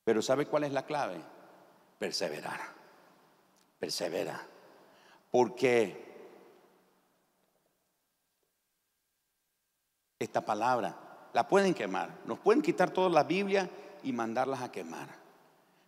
[0.03, 1.21] Pero ¿sabe cuál es la clave?
[1.99, 2.59] Perseverar.
[3.79, 4.47] Persevera.
[5.33, 5.99] Porque
[10.19, 10.95] esta palabra
[11.33, 12.19] la pueden quemar.
[12.25, 13.67] Nos pueden quitar toda la Biblia
[14.03, 15.09] y mandarlas a quemar.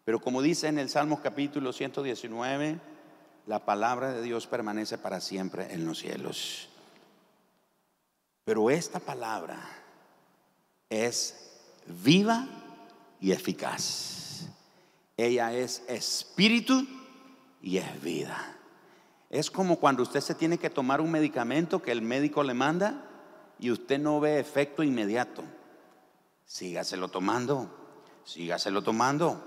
[0.04, 2.80] Pero como dice en el Salmo capítulo 119,
[3.46, 6.68] la palabra de Dios permanece para siempre en los cielos.
[8.46, 9.60] Pero esta palabra
[10.90, 11.52] es
[11.86, 12.48] viva
[13.22, 14.48] y eficaz.
[15.16, 16.84] Ella es espíritu
[17.62, 18.55] y es vida.
[19.36, 23.04] Es como cuando usted se tiene que tomar un medicamento que el médico le manda
[23.60, 25.44] y usted no ve efecto inmediato.
[26.46, 27.70] Sígaselo tomando,
[28.24, 29.44] sígaselo tomando,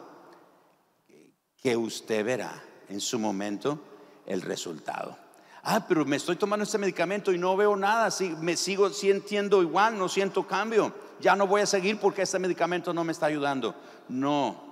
[1.62, 3.82] que usted verá en su momento
[4.26, 5.16] el resultado.
[5.62, 8.10] Ah, pero me estoy tomando este medicamento y no veo nada,
[8.42, 10.92] me sigo sintiendo igual, no siento cambio.
[11.18, 13.74] Ya no voy a seguir porque este medicamento no me está ayudando.
[14.10, 14.64] No,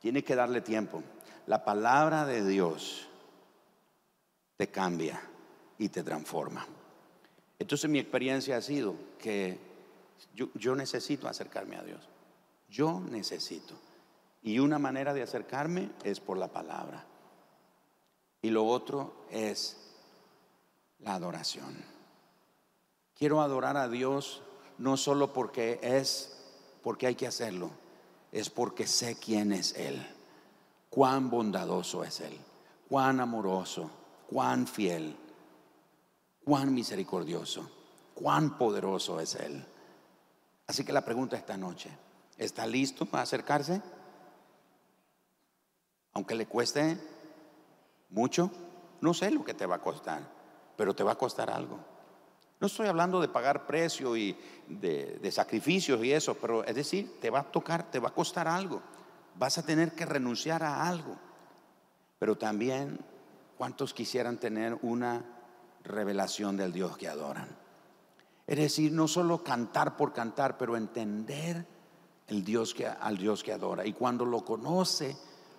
[0.00, 1.02] tiene que darle tiempo.
[1.46, 3.07] La palabra de Dios
[4.58, 5.22] te cambia
[5.78, 6.66] y te transforma.
[7.58, 9.56] Entonces mi experiencia ha sido que
[10.34, 12.00] yo, necesito acercarme a Dios.
[12.68, 13.74] Yo necesito.
[14.42, 17.04] Y una manera de acercarme es por la palabra.
[18.42, 19.76] Y lo otro es
[20.98, 21.84] la adoración.
[23.16, 24.42] Quiero adorar a Dios
[24.76, 26.36] no solo porque es,
[26.82, 27.70] porque hay que hacerlo,
[28.32, 30.04] es porque sé quién es Él,
[30.90, 32.38] cuán bondadoso es Él,
[32.88, 33.90] cuán amoroso,
[34.28, 35.16] cuán fiel,
[36.44, 37.70] cuán misericordioso,
[38.14, 39.64] cuán poderoso es Él.
[40.66, 41.90] Así que la pregunta esta noche,
[42.36, 43.80] ¿está listo para acercarse?
[46.12, 46.98] Aunque le cueste
[48.10, 48.50] mucho,
[49.00, 50.22] no sé lo que te va a costar,
[50.76, 51.78] pero te va a costar algo.
[52.60, 54.36] No estoy hablando de pagar precio y
[54.66, 58.48] de, sacrificios y eso, pero es decir, te va a tocar, te va a costar
[58.48, 58.82] algo.
[59.36, 61.16] Vas a tener que renunciar a algo.
[62.18, 62.98] Pero también,
[63.58, 65.22] ¿cuántos quisieran tener una
[65.84, 67.48] revelación del Dios que adoran?
[68.46, 71.66] Es decir, no solo cantar por cantar, pero entender
[72.28, 73.84] el Dios que, al Dios que adora.
[73.84, 75.16] Y cuando lo conoce,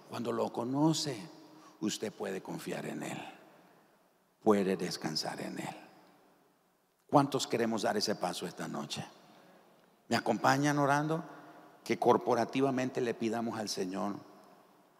[0.09, 1.15] cuando lo conoce,
[1.81, 3.19] usted puede confiar en Él,
[4.41, 5.75] puede descansar en Él.
[7.09, 9.05] ¿Cuántos queremos dar ese paso esta noche?
[10.07, 11.23] ¿Me acompañan orando?
[11.83, 14.15] Que corporativamente le pidamos al Señor,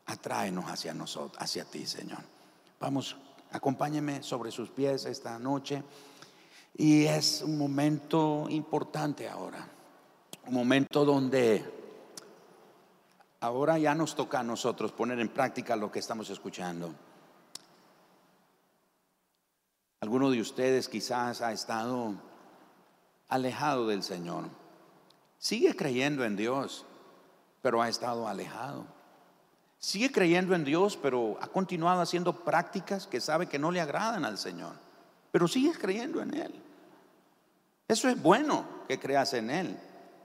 [0.06, 2.39] atráenos hacia nosotros, hacia ti, Señor.
[2.80, 3.16] Vamos,
[3.52, 5.84] acompáñeme sobre sus pies esta noche.
[6.76, 9.68] Y es un momento importante ahora,
[10.48, 11.80] un momento donde
[13.42, 16.94] Ahora ya nos toca a nosotros poner en práctica lo que estamos escuchando.
[20.02, 22.16] Alguno de ustedes quizás ha estado
[23.30, 24.46] alejado del Señor.
[25.38, 26.86] Sigue creyendo en Dios,
[27.62, 28.86] pero ha estado alejado.
[29.80, 34.26] Sigue creyendo en Dios, pero ha continuado haciendo prácticas que sabe que no le agradan
[34.26, 34.74] al Señor.
[35.32, 36.54] Pero sigue creyendo en Él.
[37.88, 39.80] Eso es bueno que creas en Él.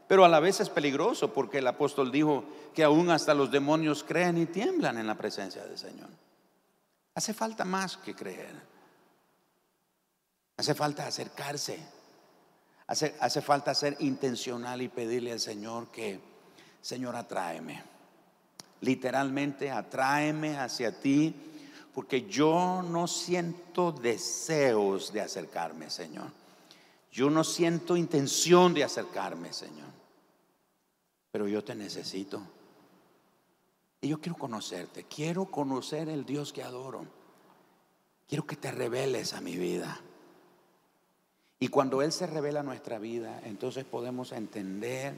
[0.08, 4.02] Pero a la vez es peligroso porque el apóstol dijo que aún hasta los demonios
[4.02, 6.08] creen y tiemblan en la presencia del Señor.
[7.14, 8.60] Hace falta más que creer.
[10.56, 11.78] Hace falta acercarse.
[12.88, 16.20] Hace, hace falta ser intencional y pedirle al Señor que,
[16.82, 17.93] Señor, atráeme.
[18.84, 21.34] Literalmente, atráeme hacia ti
[21.94, 26.30] porque yo no siento deseos de acercarme, Señor.
[27.10, 29.88] Yo no siento intención de acercarme, Señor.
[31.30, 32.42] Pero yo te necesito.
[34.02, 35.04] Y yo quiero conocerte.
[35.04, 37.06] Quiero conocer el Dios que adoro.
[38.28, 39.98] Quiero que te reveles a mi vida.
[41.58, 45.14] Y cuando Él se revela a nuestra vida, entonces podemos entender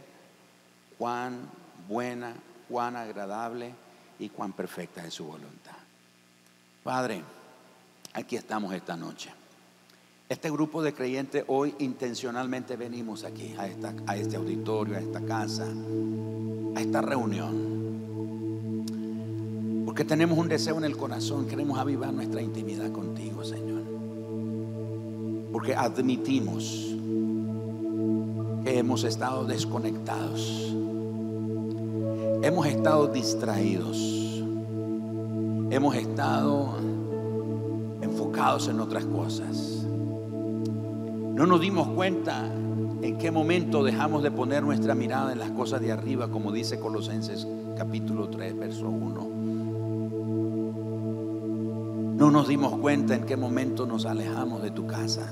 [0.98, 1.50] cuán
[1.88, 2.36] buena,
[2.68, 3.72] cuán agradable
[4.18, 5.76] y cuán perfecta es su voluntad.
[6.82, 7.22] Padre,
[8.14, 9.30] aquí estamos esta noche.
[10.28, 15.20] Este grupo de creyentes hoy intencionalmente venimos aquí, a, esta, a este auditorio, a esta
[15.20, 15.66] casa,
[16.74, 17.76] a esta reunión.
[19.84, 23.82] Porque tenemos un deseo en el corazón, queremos avivar nuestra intimidad contigo, Señor.
[25.52, 26.96] Porque admitimos
[28.64, 30.74] que hemos estado desconectados,
[32.42, 33.96] hemos estado distraídos,
[35.70, 36.74] hemos estado
[38.00, 39.86] enfocados en otras cosas.
[41.34, 42.46] No nos dimos cuenta
[43.02, 46.78] en qué momento dejamos de poner nuestra mirada en las cosas de arriba, como dice
[46.78, 49.28] Colosenses capítulo 3, verso 1.
[52.16, 55.30] No nos dimos cuenta en qué momento nos alejamos de tu casa.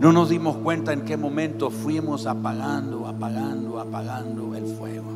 [0.00, 5.12] No nos dimos cuenta en qué momento fuimos apagando, apagando, apagando el fuego.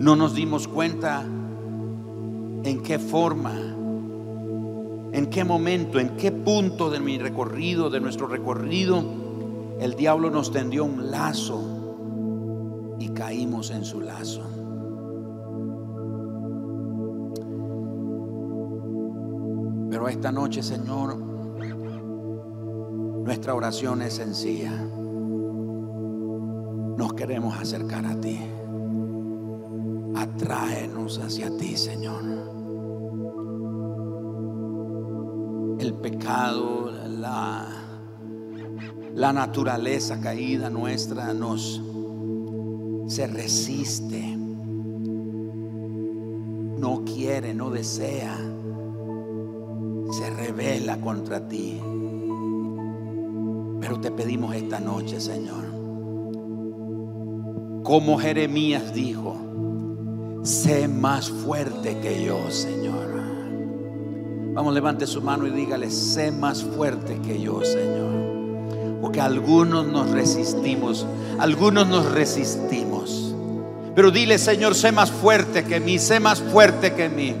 [0.00, 1.22] No nos dimos cuenta
[2.64, 3.52] en qué forma
[5.14, 9.00] en qué momento, en qué punto de mi recorrido, de nuestro recorrido,
[9.78, 14.42] el diablo nos tendió un lazo y caímos en su lazo.
[19.88, 21.33] Pero esta noche, Señor,
[23.24, 24.70] nuestra oración es sencilla.
[26.98, 28.38] Nos queremos acercar a ti.
[30.14, 32.22] Atráenos hacia ti, Señor.
[35.78, 37.66] El pecado, la,
[39.14, 41.82] la naturaleza caída nuestra nos
[43.06, 44.36] se resiste.
[46.78, 48.36] No quiere, no desea.
[50.12, 51.80] Se revela contra ti.
[53.84, 55.62] Pero te pedimos esta noche, Señor.
[57.82, 59.36] Como Jeremías dijo,
[60.42, 63.12] sé más fuerte que yo, Señor.
[64.54, 69.02] Vamos, levante su mano y dígale, sé más fuerte que yo, Señor.
[69.02, 71.06] Porque algunos nos resistimos,
[71.38, 73.34] algunos nos resistimos.
[73.94, 77.34] Pero dile, Señor, sé más fuerte que mí, sé más fuerte que mí.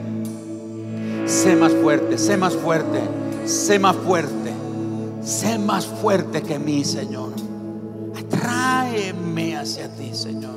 [1.24, 3.00] Sé más fuerte, sé más fuerte,
[3.46, 4.43] sé más fuerte,
[5.24, 7.32] sé más fuerte que mí, Señor.
[8.16, 10.54] Atráeme hacia ti, Señor.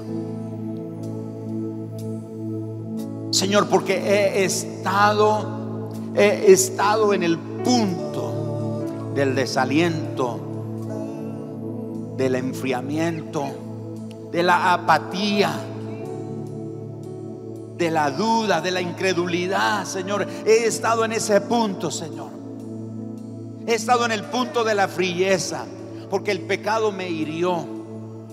[3.31, 10.39] Señor, porque he estado, he estado en el punto del desaliento,
[12.17, 13.45] del enfriamiento,
[14.31, 15.51] de la apatía,
[17.77, 20.27] de la duda, de la incredulidad, Señor.
[20.45, 22.36] He estado en ese punto, Señor.
[23.67, 25.65] He estado en el punto de la frieza,
[26.09, 27.67] porque el pecado me hirió,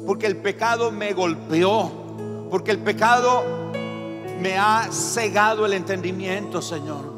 [0.07, 3.43] porque el pecado me golpeó, porque el pecado
[4.41, 7.13] me ha cegado el entendimiento, Señor.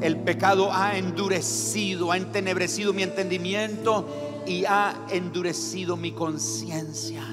[0.00, 4.06] El pecado ha endurecido, ha entenebrecido mi entendimiento
[4.46, 7.24] y ha endurecido mi conciencia.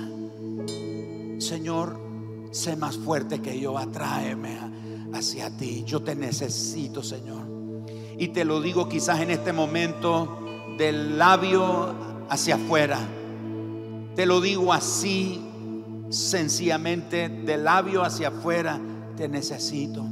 [1.38, 2.00] Señor,
[2.50, 4.58] sé más fuerte que yo, atráeme
[5.14, 5.84] hacia ti.
[5.86, 7.53] Yo te necesito, Señor.
[8.18, 10.40] Y te lo digo quizás en este momento
[10.78, 11.94] del labio
[12.30, 13.00] hacia afuera.
[14.16, 15.42] Te lo digo así,
[16.10, 18.80] sencillamente, del labio hacia afuera.
[19.18, 20.06] Te necesito.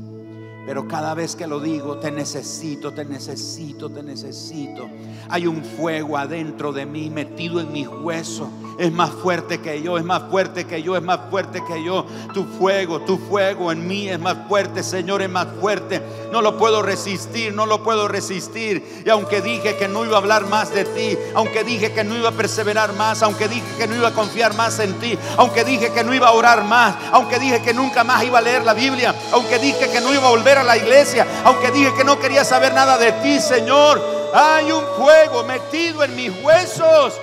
[0.66, 4.89] Pero cada vez que lo digo, te necesito, te necesito, te necesito.
[5.30, 8.47] Hay un fuego adentro de mí, metido en mis huesos.
[8.78, 12.05] Es más fuerte que yo, es más fuerte que yo, es más fuerte que yo.
[12.34, 16.01] Tu fuego, tu fuego en mí es más fuerte, Señor, es más fuerte.
[16.32, 19.03] No lo puedo resistir, no lo puedo resistir.
[19.05, 22.16] Y aunque dije que no iba a hablar más de ti, aunque dije que no
[22.16, 25.64] iba a perseverar más, aunque dije que no iba a confiar más en ti, aunque
[25.64, 28.64] dije que no iba a orar más, aunque dije que nunca más iba a leer
[28.64, 32.03] la Biblia, aunque dije que no iba a volver a la iglesia, aunque dije que
[32.03, 34.01] no quería saber nada de ti, Señor.
[34.33, 37.19] Hay un fuego metido en mis huesos,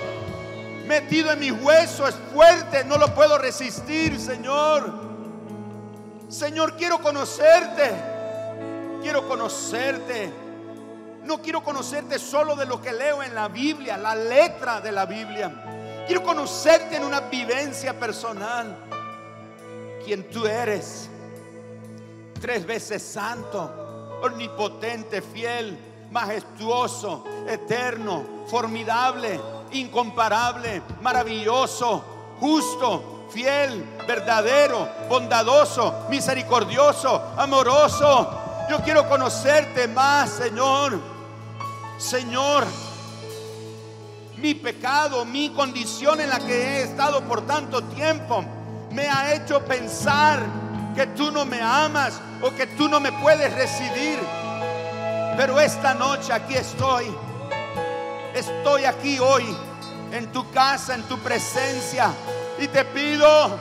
[0.85, 4.91] metido en mis huesos, es fuerte, no lo puedo resistir, Señor.
[6.27, 7.91] Señor, quiero conocerte,
[9.01, 10.31] quiero conocerte.
[11.23, 15.05] No quiero conocerte solo de lo que leo en la Biblia, la letra de la
[15.05, 16.03] Biblia.
[16.07, 18.75] Quiero conocerte en una vivencia personal,
[20.03, 21.09] quien tú eres
[22.39, 25.77] tres veces santo, omnipotente, fiel,
[26.11, 29.39] majestuoso, eterno, formidable,
[29.71, 32.03] incomparable, maravilloso,
[32.39, 38.31] justo, fiel, verdadero, bondadoso, misericordioso, amoroso.
[38.69, 40.99] Yo quiero conocerte más, Señor.
[41.97, 42.65] Señor,
[44.37, 48.43] mi pecado, mi condición en la que he estado por tanto tiempo,
[48.91, 50.68] me ha hecho pensar
[50.99, 54.19] que tú no me amas o que tú no me puedes recibir.
[55.37, 57.05] Pero esta noche aquí estoy.
[58.35, 59.45] Estoy aquí hoy
[60.11, 62.11] en tu casa, en tu presencia.
[62.59, 63.57] Y te pido,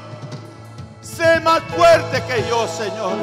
[1.01, 3.17] sé más fuerte que yo, Señor.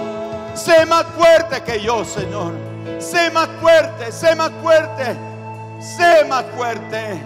[0.53, 2.53] Sé más fuerte que yo, Señor.
[2.99, 5.18] Sé más fuerte, sé más fuerte.
[5.82, 7.22] Sé más fuerte.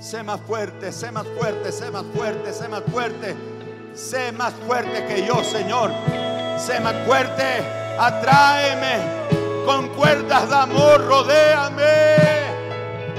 [0.00, 3.59] Sé más fuerte, sé más fuerte, sé más fuerte, sé más fuerte.
[3.94, 5.90] Sé más fuerte que yo, Señor.
[6.58, 7.62] Sé más fuerte.
[7.98, 9.20] Atráeme
[9.66, 12.30] con cuerdas de amor, rodéame.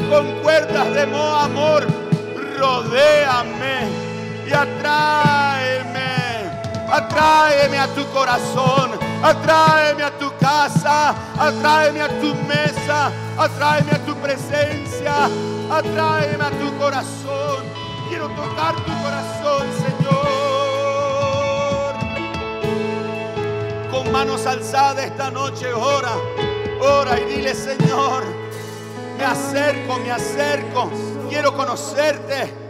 [0.09, 1.87] Con cuerdas de amor,
[2.57, 3.87] rodéame
[4.47, 6.01] y atráeme.
[6.91, 8.91] Atráeme a tu corazón,
[9.23, 15.29] atráeme a tu casa, atráeme a tu mesa, atráeme a tu presencia,
[15.71, 17.63] atráeme a tu corazón.
[18.09, 20.50] Quiero tocar tu corazón, Señor.
[23.91, 26.13] Con manos alzadas esta noche, ora,
[26.79, 28.23] ora y dile, Señor,
[29.17, 30.89] me acerco, me acerco.
[31.29, 32.60] Quiero conocerte.